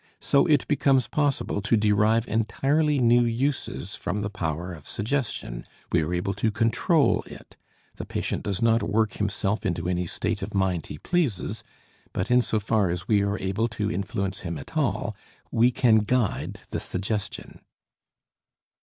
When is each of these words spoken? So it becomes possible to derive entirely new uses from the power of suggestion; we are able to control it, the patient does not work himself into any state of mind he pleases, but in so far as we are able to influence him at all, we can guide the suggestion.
So 0.19 0.47
it 0.47 0.67
becomes 0.67 1.07
possible 1.07 1.61
to 1.61 1.77
derive 1.77 2.27
entirely 2.27 2.97
new 2.97 3.23
uses 3.23 3.93
from 3.95 4.23
the 4.23 4.31
power 4.31 4.73
of 4.73 4.87
suggestion; 4.87 5.63
we 5.91 6.01
are 6.01 6.11
able 6.11 6.33
to 6.33 6.49
control 6.49 7.21
it, 7.27 7.55
the 7.97 8.05
patient 8.07 8.41
does 8.41 8.63
not 8.63 8.81
work 8.81 9.13
himself 9.17 9.63
into 9.63 9.87
any 9.87 10.07
state 10.07 10.41
of 10.41 10.55
mind 10.55 10.87
he 10.87 10.97
pleases, 10.97 11.63
but 12.13 12.31
in 12.31 12.41
so 12.41 12.59
far 12.59 12.89
as 12.89 13.07
we 13.07 13.21
are 13.21 13.37
able 13.37 13.67
to 13.67 13.91
influence 13.91 14.39
him 14.39 14.57
at 14.57 14.75
all, 14.75 15.15
we 15.51 15.69
can 15.69 15.99
guide 15.99 16.61
the 16.71 16.79
suggestion. 16.79 17.59